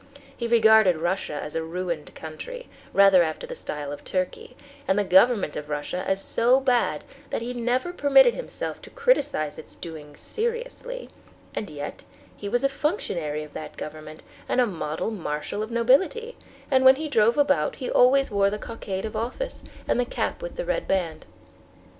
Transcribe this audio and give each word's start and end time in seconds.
He 0.35 0.47
regarded 0.47 0.97
Russia 0.97 1.35
as 1.43 1.55
a 1.55 1.61
ruined 1.61 2.15
country, 2.15 2.67
rather 2.91 3.21
after 3.21 3.45
the 3.45 3.53
style 3.55 3.91
of 3.91 4.03
Turkey, 4.03 4.57
and 4.87 4.97
the 4.97 5.03
government 5.03 5.55
of 5.55 5.69
Russia 5.69 6.03
as 6.07 6.19
so 6.19 6.59
bad 6.59 7.03
that 7.29 7.43
he 7.43 7.53
never 7.53 7.93
permitted 7.93 8.33
himself 8.33 8.81
to 8.81 8.89
criticize 8.89 9.59
its 9.59 9.75
doings 9.75 10.19
seriously, 10.19 11.11
and 11.53 11.69
yet 11.69 12.03
he 12.35 12.49
was 12.49 12.63
a 12.63 12.67
functionary 12.69 13.43
of 13.43 13.53
that 13.53 13.77
government 13.77 14.23
and 14.49 14.59
a 14.59 14.65
model 14.65 15.11
marshal 15.11 15.61
of 15.61 15.69
nobility, 15.69 16.35
and 16.71 16.83
when 16.83 16.95
he 16.95 17.07
drove 17.07 17.37
about 17.37 17.75
he 17.75 17.87
always 17.87 18.31
wore 18.31 18.49
the 18.49 18.57
cockade 18.57 19.05
of 19.05 19.15
office 19.15 19.63
and 19.87 19.99
the 19.99 20.03
cap 20.03 20.41
with 20.41 20.55
the 20.55 20.65
red 20.65 20.87
band. 20.87 21.27